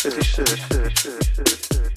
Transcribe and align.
Het 0.00 1.91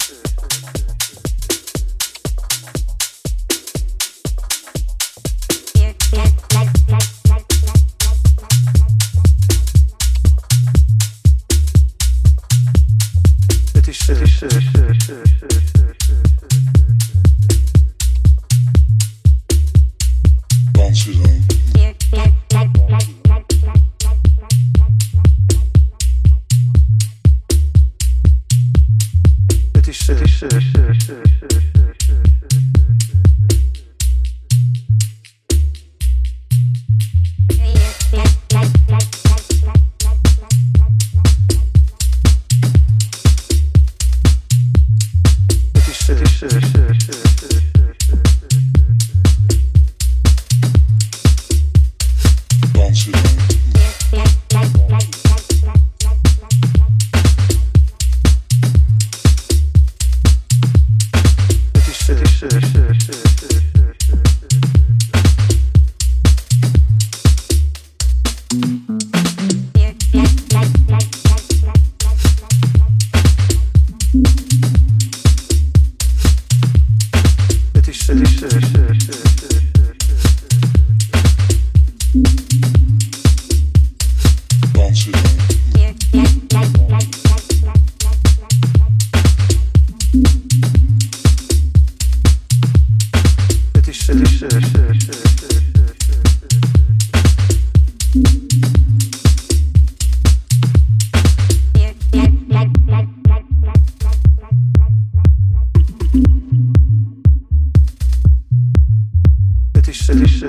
Het 109.86 109.94
is, 109.94 110.42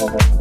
oh. 0.00 0.37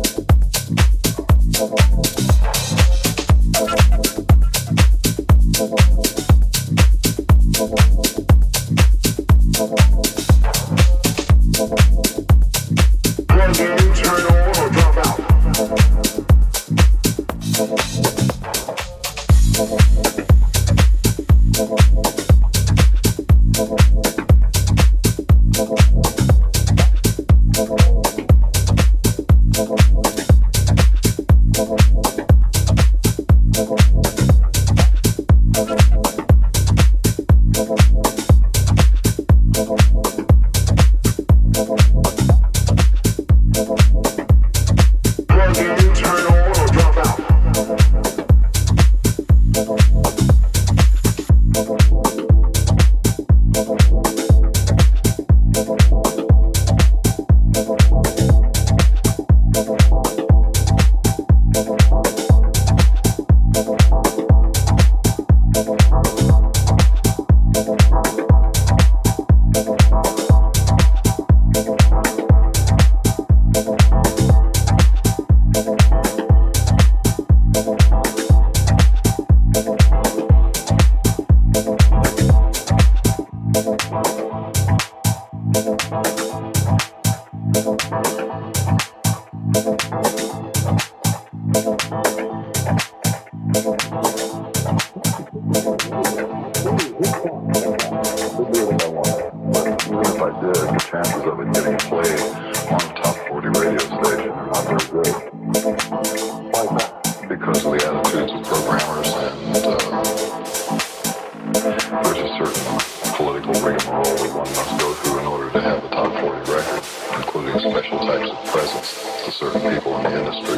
special 117.60 117.98
types 118.00 118.30
of 118.30 118.46
presents 118.46 119.26
to 119.26 119.32
certain 119.32 119.62
people 119.62 119.98
in 119.98 120.04
the 120.04 120.20
industry. 120.20 120.58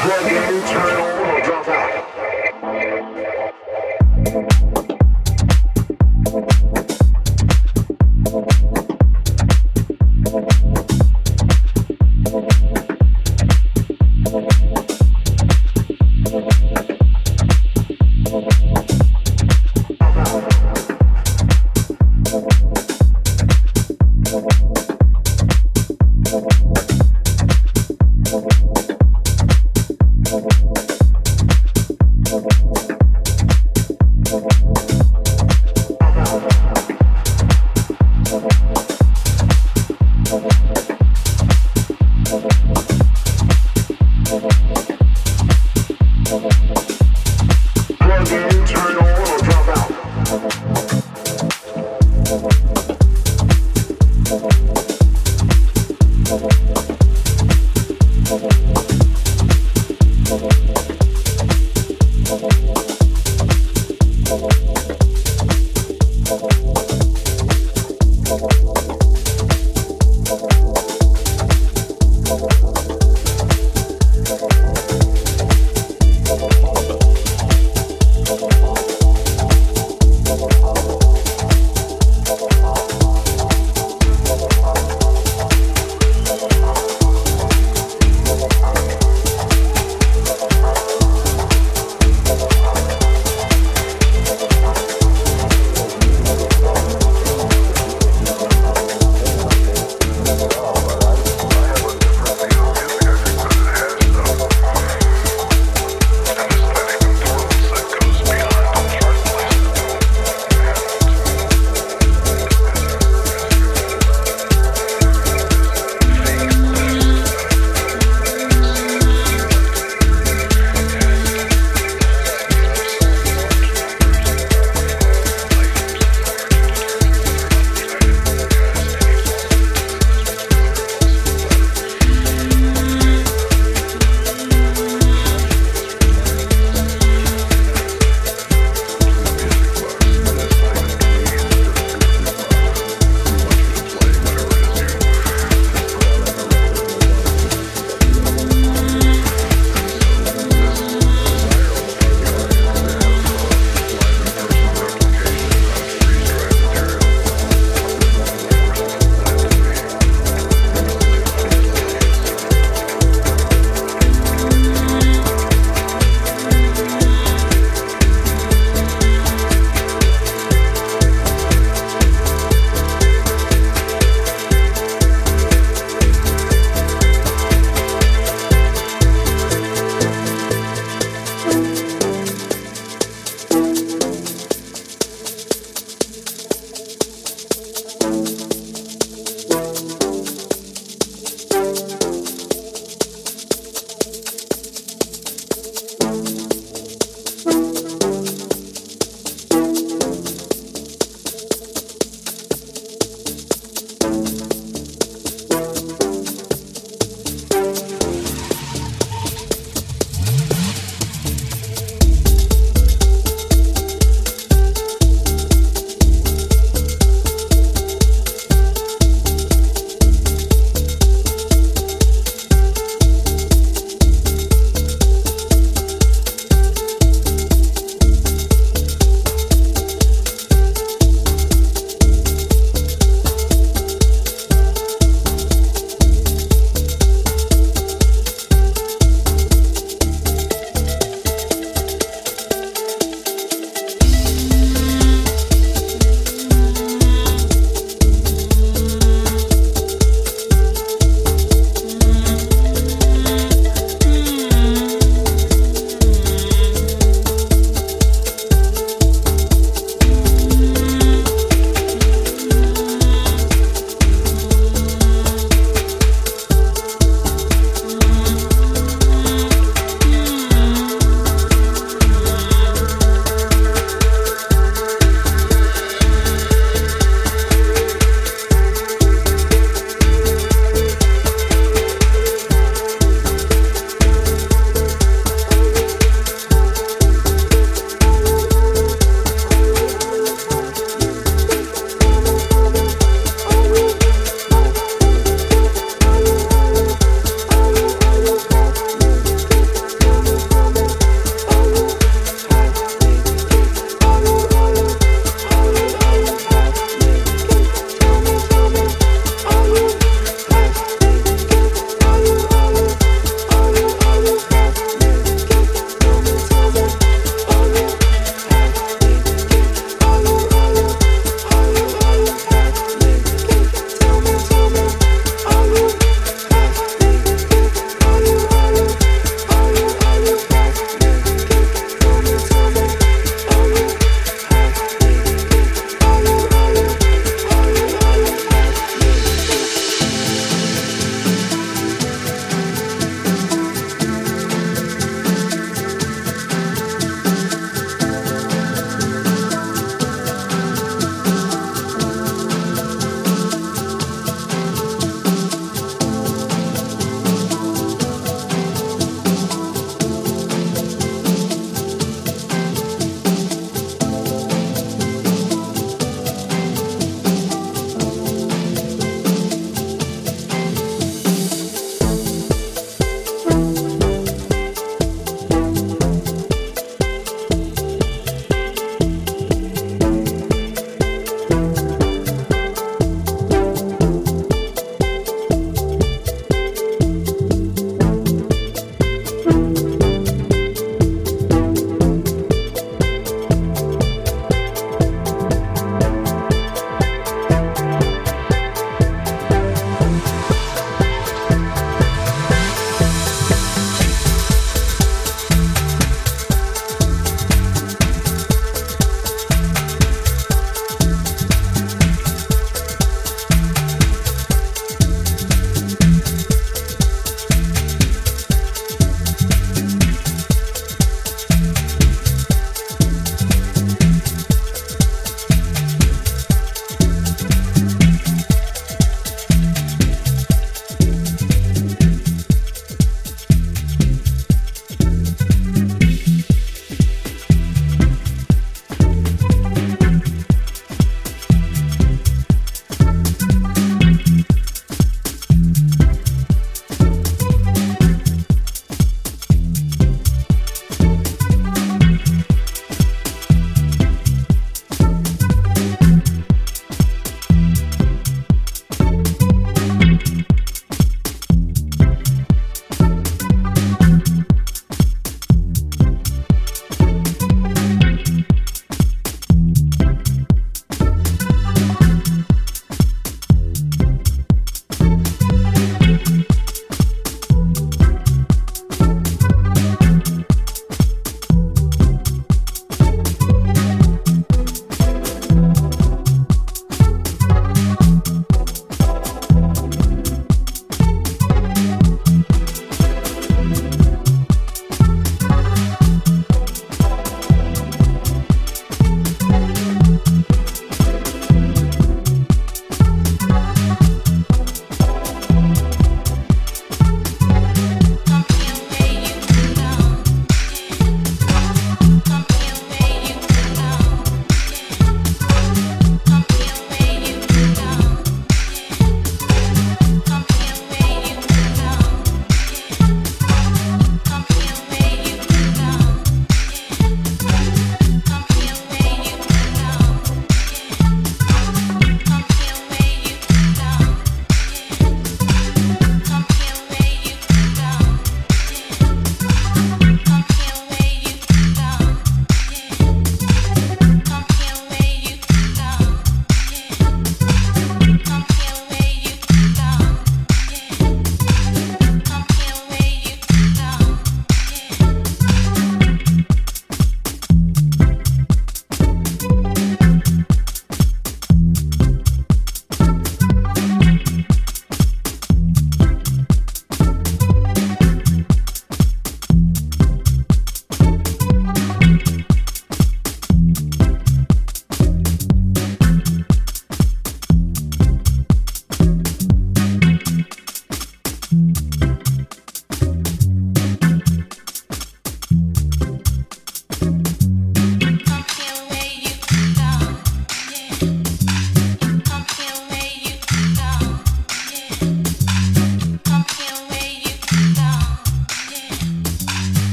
Plug 0.00 0.32
in, 0.32 0.66
turn 0.68 0.96
on, 0.96 1.44
drop 1.44 1.68
out. 1.68 1.87